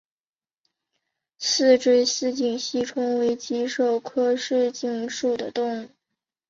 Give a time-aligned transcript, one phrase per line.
[1.37, 5.89] 似锥低颈吸虫为棘口科低颈属的动物。